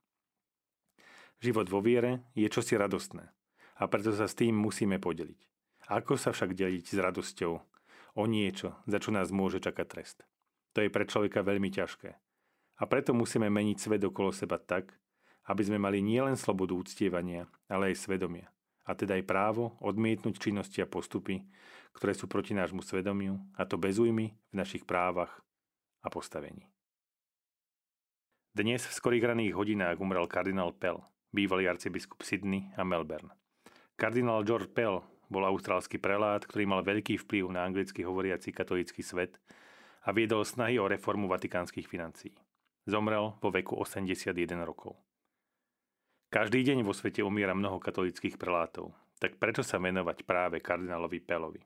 Život 1.41 1.67
vo 1.67 1.83
viere 1.83 2.29
je 2.37 2.47
čosi 2.47 2.77
radostné 2.79 3.25
a 3.81 3.83
preto 3.89 4.13
sa 4.13 4.29
s 4.29 4.37
tým 4.37 4.53
musíme 4.55 5.01
podeliť. 5.01 5.49
Ako 5.91 6.15
sa 6.15 6.31
však 6.31 6.55
deliť 6.55 6.95
s 6.95 6.97
radosťou 7.01 7.53
o 8.15 8.23
niečo, 8.29 8.77
za 8.87 9.01
čo 9.01 9.11
nás 9.11 9.33
môže 9.33 9.59
čakať 9.59 9.87
trest? 9.89 10.17
To 10.77 10.79
je 10.79 10.93
pre 10.93 11.03
človeka 11.03 11.43
veľmi 11.43 11.67
ťažké. 11.73 12.15
A 12.79 12.83
preto 12.87 13.11
musíme 13.11 13.51
meniť 13.51 13.77
svet 13.77 14.01
okolo 14.05 14.31
seba 14.31 14.61
tak, 14.61 14.95
aby 15.51 15.61
sme 15.67 15.81
mali 15.81 15.99
nielen 15.99 16.39
slobodu 16.39 16.71
úctievania, 16.71 17.51
ale 17.67 17.91
aj 17.91 17.99
svedomia 17.99 18.52
a 18.83 18.91
teda 18.95 19.15
aj 19.15 19.23
právo 19.27 19.75
odmietnúť 19.79 20.39
činnosti 20.39 20.83
a 20.83 20.87
postupy, 20.87 21.43
ktoré 21.95 22.11
sú 22.11 22.27
proti 22.27 22.51
nášmu 22.51 22.83
svedomiu, 22.83 23.39
a 23.55 23.63
to 23.63 23.79
bez 23.79 24.01
újmy 24.01 24.33
v 24.33 24.53
našich 24.53 24.83
právach 24.83 25.31
a 26.03 26.11
postavení. 26.11 26.67
Dnes 28.53 28.85
v 28.85 28.93
skorých 28.93 29.33
raných 29.33 29.57
hodinách 29.57 29.97
umrel 29.97 30.29
kardinál 30.29 30.75
Pell, 30.77 31.01
bývalý 31.33 31.65
arcibiskup 31.65 32.21
Sydney 32.21 32.69
a 32.77 32.85
Melbourne. 32.85 33.33
Kardinál 33.97 34.45
George 34.45 34.69
Pell 34.69 35.01
bol 35.31 35.43
austrálsky 35.49 35.97
prelát, 35.97 36.45
ktorý 36.45 36.69
mal 36.69 36.85
veľký 36.85 37.17
vplyv 37.25 37.49
na 37.49 37.65
anglicky 37.65 38.05
hovoriaci 38.05 38.53
katolícky 38.53 39.01
svet 39.01 39.41
a 40.05 40.13
viedol 40.13 40.45
snahy 40.45 40.77
o 40.77 40.85
reformu 40.85 41.25
vatikánskych 41.25 41.89
financií. 41.89 42.37
Zomrel 42.85 43.33
vo 43.39 43.49
veku 43.49 43.79
81 43.79 44.35
rokov. 44.67 44.99
Každý 46.33 46.65
deň 46.65 46.81
vo 46.81 46.97
svete 46.97 47.21
umiera 47.21 47.53
mnoho 47.53 47.77
katolických 47.77 48.41
prelátov, 48.41 48.89
tak 49.21 49.37
prečo 49.37 49.61
sa 49.61 49.77
venovať 49.77 50.25
práve 50.25 50.57
kardinálovi 50.65 51.21
Pelovi? 51.21 51.61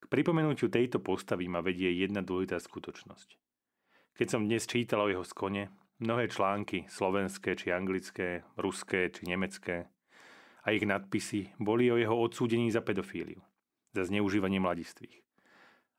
K 0.00 0.04
pripomenutiu 0.08 0.72
tejto 0.72 0.96
postavy 1.04 1.44
ma 1.44 1.60
vedie 1.60 1.92
jedna 1.92 2.24
dôležitá 2.24 2.56
skutočnosť. 2.56 3.36
Keď 4.16 4.26
som 4.32 4.48
dnes 4.48 4.64
čítal 4.64 5.04
o 5.04 5.12
jeho 5.12 5.20
skone, 5.28 5.68
mnohé 6.00 6.32
články, 6.32 6.88
slovenské 6.88 7.52
či 7.52 7.68
anglické, 7.68 8.48
ruské 8.56 9.12
či 9.12 9.28
nemecké, 9.28 9.92
a 10.64 10.72
ich 10.72 10.88
nadpisy 10.88 11.52
boli 11.60 11.92
o 11.92 12.00
jeho 12.00 12.16
odsúdení 12.16 12.72
za 12.72 12.80
pedofíliu, 12.80 13.44
za 13.92 14.08
zneužívanie 14.08 14.56
mladistvých. 14.56 15.20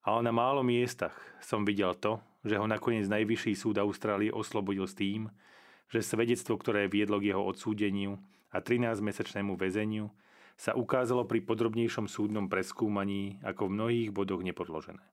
Ale 0.01 0.25
na 0.25 0.33
málo 0.33 0.65
miestach 0.65 1.13
som 1.37 1.61
videl 1.61 1.93
to, 1.93 2.25
že 2.41 2.57
ho 2.57 2.65
nakoniec 2.65 3.05
Najvyšší 3.05 3.53
súd 3.53 3.77
Austrálie 3.77 4.33
oslobodil 4.33 4.89
s 4.89 4.97
tým, 4.97 5.29
že 5.91 5.99
svedectvo, 5.99 6.55
ktoré 6.55 6.87
viedlo 6.87 7.19
k 7.19 7.35
jeho 7.35 7.43
odsúdeniu 7.43 8.15
a 8.49 8.63
13-mesačnému 8.63 9.59
väzeniu, 9.59 10.07
sa 10.55 10.71
ukázalo 10.71 11.27
pri 11.27 11.43
podrobnejšom 11.43 12.07
súdnom 12.07 12.47
preskúmaní 12.47 13.43
ako 13.43 13.67
v 13.67 13.75
mnohých 13.75 14.09
bodoch 14.15 14.39
nepodložené. 14.39 15.03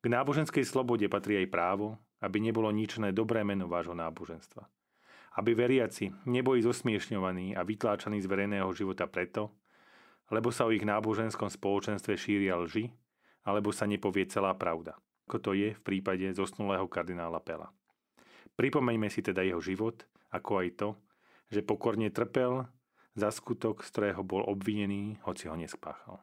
K 0.00 0.06
náboženskej 0.08 0.64
slobode 0.64 1.08
patrí 1.08 1.40
aj 1.40 1.52
právo, 1.52 1.96
aby 2.20 2.40
nebolo 2.40 2.68
ničené 2.72 3.12
dobré 3.12 3.44
meno 3.44 3.68
vášho 3.68 3.96
náboženstva. 3.96 4.68
Aby 5.40 5.56
veriaci 5.56 6.12
neboli 6.28 6.60
zosmiešňovaní 6.60 7.56
a 7.56 7.64
vytláčaní 7.64 8.20
z 8.20 8.26
verejného 8.28 8.68
života 8.76 9.08
preto, 9.08 9.52
lebo 10.28 10.52
sa 10.52 10.68
o 10.68 10.74
ich 10.74 10.84
náboženskom 10.84 11.48
spoločenstve 11.48 12.16
šíria 12.16 12.58
lži, 12.60 12.92
alebo 13.44 13.72
sa 13.72 13.88
nepovie 13.88 14.28
celá 14.28 14.52
pravda, 14.52 14.98
ako 15.24 15.36
to 15.40 15.50
je 15.56 15.72
v 15.72 15.80
prípade 15.80 16.26
zosnulého 16.36 16.84
kardinála 16.84 17.40
Pela. 17.40 17.72
Pripomeňme 18.58 19.08
si 19.08 19.24
teda 19.24 19.40
jeho 19.40 19.60
život, 19.62 20.04
ako 20.30 20.64
aj 20.64 20.68
to, 20.76 20.88
že 21.50 21.66
pokorne 21.66 22.12
trpel 22.12 22.68
za 23.18 23.34
skutok, 23.34 23.82
z 23.82 23.88
ktorého 23.90 24.22
bol 24.22 24.46
obvinený, 24.46 25.18
hoci 25.26 25.50
ho 25.50 25.56
nespáchal. 25.58 26.22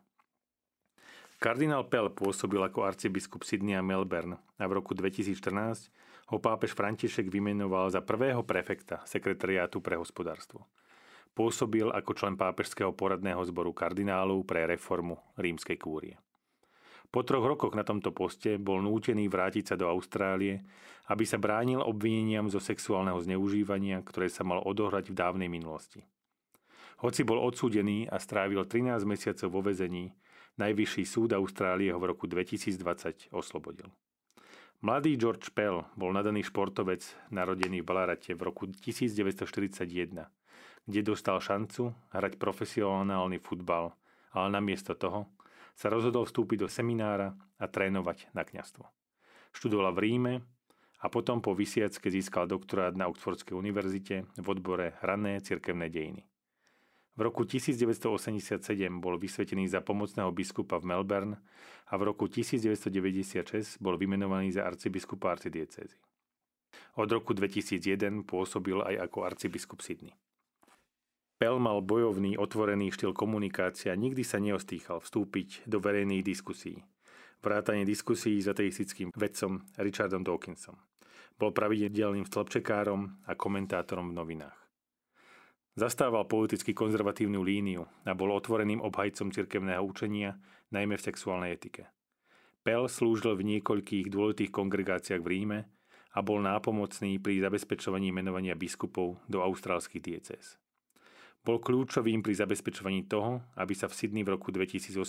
Kardinál 1.37 1.85
Pell 1.85 2.09
pôsobil 2.09 2.57
ako 2.57 2.89
arcibiskup 2.89 3.45
Sydney 3.45 3.77
a 3.77 3.85
Melbourne 3.85 4.41
a 4.57 4.65
v 4.65 4.81
roku 4.81 4.97
2014 4.97 5.93
ho 6.33 6.37
pápež 6.41 6.73
František 6.73 7.29
vymenoval 7.29 7.93
za 7.93 8.01
prvého 8.01 8.41
prefekta 8.41 9.05
sekretariátu 9.05 9.77
pre 9.77 10.01
hospodárstvo. 10.01 10.65
Pôsobil 11.37 11.85
ako 11.93 12.17
člen 12.17 12.33
pápežského 12.33 12.89
poradného 12.97 13.45
zboru 13.45 13.69
kardinálov 13.69 14.41
pre 14.49 14.65
reformu 14.65 15.21
rímskej 15.37 15.77
kúrie. 15.77 16.17
Po 17.07 17.23
troch 17.23 17.45
rokoch 17.45 17.73
na 17.73 17.87
tomto 17.87 18.11
poste 18.11 18.59
bol 18.59 18.83
nútený 18.83 19.31
vrátiť 19.31 19.73
sa 19.73 19.75
do 19.79 19.87
Austrálie, 19.87 20.63
aby 21.07 21.23
sa 21.23 21.39
bránil 21.39 21.79
obvineniam 21.79 22.51
zo 22.51 22.59
sexuálneho 22.59 23.17
zneužívania, 23.23 24.03
ktoré 24.03 24.27
sa 24.27 24.43
mal 24.43 24.59
odohrať 24.59 25.09
v 25.11 25.17
dávnej 25.17 25.49
minulosti. 25.49 26.03
Hoci 26.99 27.23
bol 27.23 27.39
odsúdený 27.39 28.09
a 28.11 28.19
strávil 28.19 28.65
13 28.65 29.05
mesiacov 29.07 29.47
vo 29.53 29.61
vezení, 29.63 30.11
Najvyšší 30.57 31.05
súd 31.05 31.37
Austrálie 31.37 31.93
ho 31.93 32.01
v 32.01 32.09
roku 32.09 32.25
2020 32.25 33.29
oslobodil. 33.29 33.93
Mladý 34.81 35.13
George 35.13 35.53
Pell 35.53 35.85
bol 35.93 36.09
nadaný 36.09 36.41
športovec, 36.49 37.05
narodený 37.29 37.85
v 37.85 37.85
Balarate 37.85 38.33
v 38.33 38.41
roku 38.41 38.65
1941, 38.65 39.85
kde 40.89 41.01
dostal 41.05 41.37
šancu 41.37 41.93
hrať 42.09 42.41
profesionálny 42.41 43.37
futbal, 43.37 43.93
ale 44.33 44.47
namiesto 44.49 44.97
toho 44.97 45.29
sa 45.77 45.93
rozhodol 45.93 46.25
vstúpiť 46.25 46.65
do 46.65 46.67
seminára 46.67 47.37
a 47.61 47.69
trénovať 47.69 48.33
na 48.33 48.41
kňastvo. 48.41 48.89
Študoval 49.53 49.93
v 49.93 50.01
Ríme 50.01 50.33
a 50.97 51.05
potom 51.13 51.37
po 51.37 51.53
vysiacke 51.53 52.09
získal 52.09 52.49
doktorát 52.49 52.97
na 52.97 53.05
Oxfordskej 53.05 53.53
univerzite 53.53 54.25
v 54.41 54.45
odbore 54.49 54.97
Hrané 55.05 55.37
cirkevné 55.45 55.93
dejiny. 55.93 56.25
V 57.17 57.25
roku 57.25 57.45
1987 57.49 58.61
bol 59.01 59.17
vysvetený 59.17 59.69
za 59.69 59.81
pomocného 59.81 60.29
biskupa 60.29 60.77
v 60.77 60.93
Melbourne 60.93 61.35
a 61.89 61.93
v 61.97 62.13
roku 62.13 62.29
1996 62.29 63.81
bol 63.81 63.97
vymenovaný 63.97 64.53
za 64.53 64.65
arcibiskupa 64.65 65.33
arcidiecezy. 65.33 65.97
Od 66.97 67.09
roku 67.09 67.33
2001 67.33 68.21
pôsobil 68.25 68.77
aj 68.81 69.09
ako 69.09 69.25
arcibiskup 69.25 69.81
Sydney. 69.81 70.13
Pell 71.37 71.61
mal 71.61 71.85
bojovný, 71.85 72.33
otvorený 72.33 72.89
štýl 72.89 73.13
komunikácia, 73.13 73.93
nikdy 73.93 74.25
sa 74.25 74.41
neostýchal 74.41 75.05
vstúpiť 75.05 75.69
do 75.69 75.77
verejných 75.77 76.25
diskusí. 76.25 76.81
Vrátanie 77.45 77.85
diskusí 77.85 78.41
s 78.41 78.49
ateistickým 78.49 79.13
vedcom 79.13 79.61
Richardom 79.77 80.25
Dawkinsom. 80.25 80.81
Bol 81.37 81.53
pravidelným 81.53 82.25
stĺpčekárom 82.25 83.29
a 83.29 83.37
komentátorom 83.37 84.09
v 84.09 84.17
novinách. 84.17 84.57
Zastával 85.77 86.25
politicky 86.25 86.73
konzervatívnu 86.73 87.45
líniu 87.45 87.85
a 87.85 88.17
bol 88.17 88.33
otvoreným 88.33 88.81
obhajcom 88.81 89.29
cirkevného 89.29 89.85
učenia, 89.85 90.41
najmä 90.73 90.97
v 90.97 91.05
sexuálnej 91.05 91.53
etike. 91.53 91.85
Pell 92.65 92.89
slúžil 92.89 93.37
v 93.37 93.45
niekoľkých 93.45 94.09
dôležitých 94.09 94.49
kongregáciách 94.49 95.21
v 95.21 95.29
Ríme 95.29 95.59
a 96.17 96.25
bol 96.25 96.41
nápomocný 96.41 97.21
pri 97.21 97.45
zabezpečovaní 97.45 98.09
menovania 98.09 98.57
biskupov 98.57 99.21
do 99.29 99.45
austrálskych 99.45 100.01
diecéz. 100.01 100.57
Bol 101.47 101.63
kľúčovým 101.63 102.19
pri 102.19 102.43
zabezpečovaní 102.43 103.07
toho, 103.07 103.39
aby 103.55 103.71
sa 103.71 103.87
v 103.87 103.95
Sydney 103.95 104.27
v 104.27 104.35
roku 104.35 104.51
2008 104.51 104.99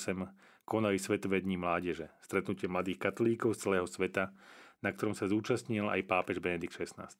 konali 0.62 0.94
Svetové 0.94 1.42
dní 1.42 1.58
mládeže, 1.58 2.14
stretnutie 2.22 2.70
mladých 2.70 3.10
katolíkov 3.10 3.58
z 3.58 3.66
celého 3.66 3.90
sveta, 3.90 4.30
na 4.78 4.94
ktorom 4.94 5.18
sa 5.18 5.26
zúčastnil 5.26 5.90
aj 5.90 6.06
pápež 6.06 6.38
Benedikt 6.38 6.78
XVI. 6.78 7.10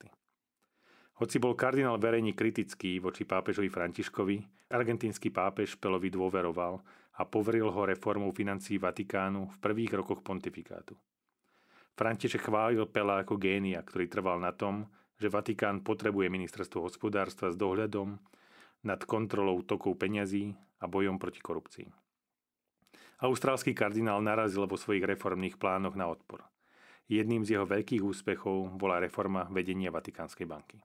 Hoci 1.19 1.35
bol 1.35 1.51
kardinál 1.59 1.99
verejne 1.99 2.31
kritický 2.31 3.03
voči 3.03 3.27
pápežovi 3.27 3.67
Františkovi, 3.67 4.71
argentínsky 4.71 5.35
pápež 5.35 5.75
Pelovi 5.75 6.07
dôveroval 6.07 6.79
a 7.19 7.21
poveril 7.27 7.67
ho 7.75 7.81
reformou 7.83 8.31
financií 8.31 8.79
Vatikánu 8.79 9.51
v 9.51 9.57
prvých 9.59 9.99
rokoch 9.99 10.23
pontifikátu. 10.23 10.95
František 11.99 12.47
chválil 12.47 12.87
Pela 12.87 13.27
ako 13.27 13.35
génia, 13.35 13.83
ktorý 13.83 14.07
trval 14.07 14.39
na 14.39 14.55
tom, 14.55 14.87
že 15.19 15.27
Vatikán 15.27 15.83
potrebuje 15.83 16.31
ministerstvo 16.31 16.87
hospodárstva 16.87 17.51
s 17.51 17.59
dohľadom 17.59 18.15
nad 18.83 19.03
kontrolou 19.03 19.61
tokov 19.63 19.99
peňazí 19.99 20.55
a 20.79 20.85
bojom 20.87 21.19
proti 21.19 21.43
korupcii. 21.43 21.87
Austrálsky 23.19 23.75
kardinál 23.75 24.23
narazil 24.23 24.63
vo 24.63 24.79
svojich 24.79 25.03
reformných 25.03 25.59
plánoch 25.59 25.99
na 25.99 26.07
odpor. 26.07 26.47
Jedným 27.11 27.43
z 27.43 27.59
jeho 27.59 27.67
veľkých 27.67 27.99
úspechov 27.99 28.79
bola 28.79 29.03
reforma 29.03 29.43
vedenia 29.51 29.91
Vatikánskej 29.91 30.47
banky. 30.47 30.79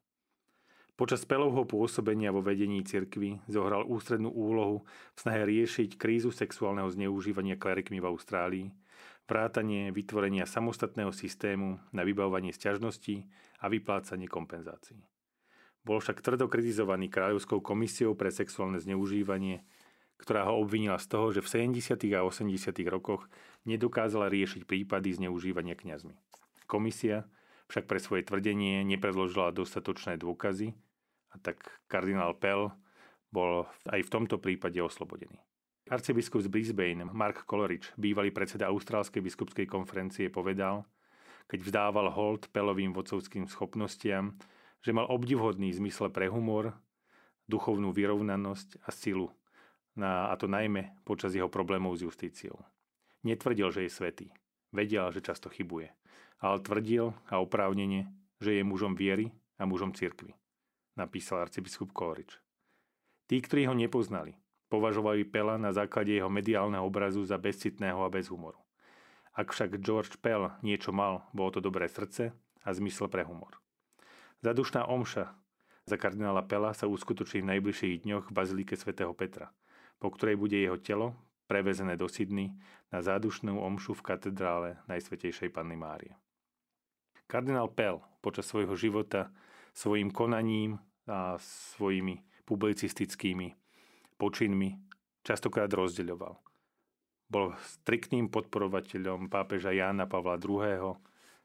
Počas 0.95 1.27
Pelovho 1.27 1.67
pôsobenia 1.67 2.31
vo 2.31 2.39
vedení 2.39 2.83
cirkvy 2.87 3.43
zohral 3.51 3.83
ústrednú 3.83 4.31
úlohu 4.31 4.87
v 5.15 5.19
snahe 5.19 5.43
riešiť 5.43 5.99
krízu 5.99 6.31
sexuálneho 6.31 6.87
zneužívania 6.87 7.59
klerikmi 7.59 7.99
v 7.99 8.09
Austrálii, 8.15 8.67
vrátanie 9.27 9.91
vytvorenia 9.91 10.47
samostatného 10.47 11.11
systému 11.11 11.83
na 11.91 12.03
vybavovanie 12.07 12.55
sťažností 12.55 13.27
a 13.63 13.67
vyplácanie 13.67 14.31
kompenzácií. 14.31 15.03
Bol 15.85 16.01
však 16.01 16.25
tvrdo 16.25 16.49
kritizovaný 16.49 17.13
Kráľovskou 17.13 17.61
komisiou 17.61 18.17
pre 18.17 18.33
sexuálne 18.33 18.81
zneužívanie, 18.81 19.61
ktorá 20.17 20.49
ho 20.49 20.57
obvinila 20.65 20.97
z 20.97 21.07
toho, 21.13 21.29
že 21.29 21.45
v 21.45 21.69
70. 21.77 22.01
a 22.17 22.25
80. 22.25 22.73
rokoch 22.89 23.29
nedokázala 23.69 24.33
riešiť 24.33 24.65
prípady 24.65 25.13
zneužívania 25.21 25.77
kňazmi. 25.77 26.17
Komisia 26.65 27.29
však 27.69 27.85
pre 27.85 28.01
svoje 28.01 28.25
tvrdenie 28.25 28.81
nepredložila 28.89 29.53
dostatočné 29.53 30.17
dôkazy 30.17 30.73
a 31.33 31.37
tak 31.41 31.61
kardinál 31.85 32.33
Pell 32.33 32.73
bol 33.29 33.69
aj 33.91 34.01
v 34.07 34.13
tomto 34.13 34.41
prípade 34.41 34.81
oslobodený. 34.81 35.37
Arcibiskup 35.85 36.41
z 36.41 36.49
Brisbane 36.49 37.05
Mark 37.05 37.45
Coleridge, 37.45 37.93
bývalý 38.01 38.33
predseda 38.33 38.73
Austrálskej 38.73 39.21
biskupskej 39.21 39.69
konferencie, 39.69 40.33
povedal, 40.33 40.89
keď 41.45 41.61
vzdával 41.61 42.09
hold 42.09 42.49
Pelovým 42.57 42.97
vodcovským 42.97 43.45
schopnostiam, 43.45 44.33
že 44.85 44.93
mal 44.93 45.09
obdivhodný 45.09 45.73
zmysle 45.73 46.13
pre 46.13 46.29
humor, 46.29 46.77
duchovnú 47.49 47.97
vyrovnanosť 47.97 48.85
a 48.85 48.93
silu, 48.93 49.33
a 49.97 50.35
to 50.37 50.45
najmä 50.45 51.01
počas 51.09 51.33
jeho 51.33 51.49
problémov 51.49 51.97
s 51.97 52.05
justíciou. 52.05 52.61
Netvrdil, 53.25 53.73
že 53.73 53.89
je 53.89 53.91
svetý. 53.91 54.27
Vedel, 54.75 55.09
že 55.15 55.25
často 55.25 55.49
chybuje 55.49 55.89
ale 56.45 56.61
tvrdil 56.61 57.17
a 57.33 57.41
oprávnene, 57.41 58.13
že 58.37 58.61
je 58.61 58.63
mužom 58.69 58.93
viery 58.93 59.33
a 59.57 59.65
mužom 59.65 59.97
cirkvy, 59.97 60.37
napísal 60.93 61.41
arcibiskup 61.41 61.97
Kolrič. 61.97 62.37
Tí, 63.25 63.41
ktorí 63.41 63.65
ho 63.65 63.73
nepoznali, 63.73 64.37
považovali 64.69 65.25
Pela 65.25 65.57
na 65.57 65.73
základe 65.73 66.13
jeho 66.13 66.29
mediálneho 66.29 66.85
obrazu 66.85 67.25
za 67.25 67.41
bezcitného 67.41 68.05
a 68.05 68.13
bez 68.13 68.29
humoru. 68.29 68.61
Ak 69.33 69.57
však 69.57 69.81
George 69.81 70.21
Pell 70.21 70.53
niečo 70.61 70.93
mal, 70.93 71.25
bolo 71.33 71.57
to 71.57 71.61
dobré 71.65 71.89
srdce 71.89 72.37
a 72.61 72.69
zmysel 72.77 73.09
pre 73.09 73.25
humor. 73.25 73.64
Zadušná 74.45 74.85
omša 74.85 75.33
za 75.89 75.97
kardinála 75.97 76.45
Pela 76.45 76.77
sa 76.77 76.85
uskutoční 76.85 77.41
v 77.41 77.57
najbližších 77.57 78.05
dňoch 78.05 78.29
v 78.29 78.35
Bazilike 78.37 78.77
svätého 78.77 79.17
Petra, 79.17 79.49
po 79.97 80.13
ktorej 80.13 80.37
bude 80.37 80.61
jeho 80.61 80.77
telo 80.77 81.17
prevezené 81.49 81.97
do 81.97 82.05
Sydney 82.13 82.53
na 82.93 83.01
zádušnú 83.01 83.57
omšu 83.57 83.97
v 83.97 84.05
katedrále 84.05 84.77
Najsvetejšej 84.85 85.49
Panny 85.49 85.81
Márie. 85.81 86.13
Kardinál 87.25 87.73
Pell 87.73 88.05
počas 88.21 88.45
svojho 88.45 88.77
života 88.77 89.33
svojim 89.73 90.13
konaním 90.13 90.77
a 91.09 91.41
svojimi 91.41 92.21
publicistickými 92.45 93.49
počinmi 94.21 94.77
častokrát 95.25 95.73
rozdeľoval. 95.73 96.37
Bol 97.33 97.57
striktným 97.81 98.29
podporovateľom 98.29 99.33
pápeža 99.33 99.73
Jána 99.73 100.05
Pavla 100.05 100.37
II., 100.37 101.01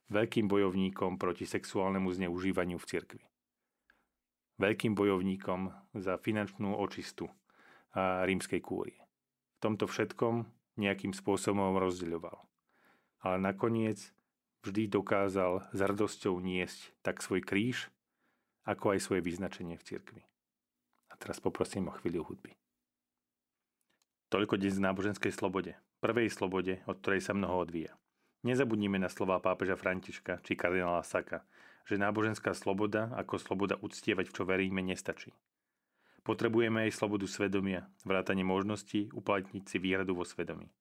veľkým 0.10 0.50
bojovníkom 0.50 1.22
proti 1.22 1.46
sexuálnemu 1.46 2.10
zneužívaniu 2.10 2.82
v 2.82 2.90
cirkvi. 2.90 3.24
Veľkým 4.60 4.98
bojovníkom 4.98 5.72
za 5.96 6.20
finančnú 6.20 6.76
očistu 6.76 7.32
rímskej 7.96 8.60
kúrie. 8.60 9.00
V 9.58 9.60
tomto 9.64 9.88
všetkom 9.88 10.46
nejakým 10.76 11.16
spôsobom 11.16 11.80
rozdeľoval. 11.80 12.44
Ale 13.24 13.38
nakoniec 13.40 14.12
vždy 14.64 14.92
dokázal 14.92 15.68
s 15.72 15.80
radosťou 15.80 16.36
niesť 16.44 16.92
tak 17.04 17.24
svoj 17.24 17.44
kríž, 17.44 17.88
ako 18.68 18.96
aj 18.96 19.00
svoje 19.00 19.22
vyznačenie 19.24 19.80
v 19.80 19.86
cirkvi. 19.88 20.24
A 21.10 21.14
teraz 21.16 21.40
poprosím 21.40 21.88
o 21.88 21.96
chvíľu 21.96 22.28
hudby. 22.28 22.56
Toľko 24.30 24.62
dnes 24.62 24.78
v 24.78 24.86
náboženskej 24.86 25.34
slobode, 25.34 25.74
prvej 26.04 26.30
slobode, 26.30 26.84
od 26.86 27.02
ktorej 27.02 27.26
sa 27.26 27.34
mnoho 27.34 27.66
odvíja. 27.66 27.98
Nezabudnime 28.40 28.96
na 28.96 29.12
slová 29.12 29.44
pápeža 29.44 29.76
Františka 29.76 30.40
či 30.48 30.56
kardinála 30.56 31.04
Saka, 31.04 31.44
že 31.84 32.00
náboženská 32.00 32.56
sloboda 32.56 33.12
ako 33.20 33.36
sloboda 33.36 33.76
uctievať 33.84 34.32
v 34.32 34.36
čo 34.36 34.44
veríme 34.48 34.80
nestačí. 34.80 35.36
Potrebujeme 36.24 36.88
aj 36.88 36.96
slobodu 36.96 37.28
svedomia, 37.28 37.92
vrátanie 38.08 38.48
možností 38.48 39.12
uplatniť 39.12 39.64
si 39.68 39.78
výhradu 39.82 40.16
vo 40.16 40.24
svedomí. 40.24 40.72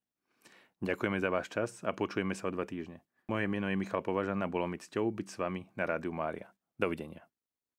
Ďakujeme 0.78 1.18
za 1.18 1.30
váš 1.34 1.50
čas 1.50 1.70
a 1.82 1.90
počujeme 1.90 2.38
sa 2.38 2.46
o 2.46 2.54
dva 2.54 2.62
týždne. 2.62 3.02
Moje 3.26 3.50
meno 3.50 3.66
je 3.66 3.74
Michal 3.74 4.06
Považan 4.06 4.38
a 4.44 4.46
bolo 4.46 4.70
mi 4.70 4.78
cťou 4.78 5.10
byť 5.10 5.26
s 5.26 5.36
vami 5.42 5.66
na 5.74 5.82
Rádiu 5.82 6.14
Mária. 6.14 6.54
Dovidenia. 6.78 7.26